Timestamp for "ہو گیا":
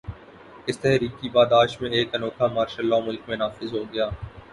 3.73-4.09